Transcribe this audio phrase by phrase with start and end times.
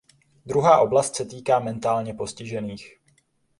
[0.45, 2.97] Druhá oblast se týká mentálně postižených.